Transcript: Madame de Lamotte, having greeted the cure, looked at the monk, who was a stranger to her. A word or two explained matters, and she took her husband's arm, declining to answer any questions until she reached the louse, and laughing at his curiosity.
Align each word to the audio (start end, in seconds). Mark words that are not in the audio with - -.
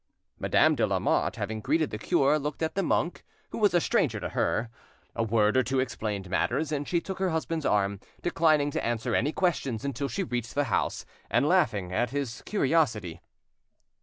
Madame 0.39 0.73
de 0.73 0.87
Lamotte, 0.87 1.35
having 1.35 1.61
greeted 1.61 1.91
the 1.91 1.99
cure, 1.99 2.39
looked 2.39 2.63
at 2.63 2.73
the 2.73 2.81
monk, 2.81 3.23
who 3.51 3.59
was 3.59 3.75
a 3.75 3.79
stranger 3.79 4.19
to 4.19 4.29
her. 4.29 4.71
A 5.15 5.21
word 5.21 5.55
or 5.55 5.61
two 5.61 5.79
explained 5.79 6.27
matters, 6.27 6.71
and 6.71 6.87
she 6.87 6.99
took 6.99 7.19
her 7.19 7.29
husband's 7.29 7.67
arm, 7.67 7.99
declining 8.23 8.71
to 8.71 8.83
answer 8.83 9.13
any 9.13 9.31
questions 9.31 9.85
until 9.85 10.07
she 10.07 10.23
reached 10.23 10.55
the 10.55 10.63
louse, 10.71 11.05
and 11.29 11.47
laughing 11.47 11.93
at 11.93 12.09
his 12.09 12.41
curiosity. 12.47 13.21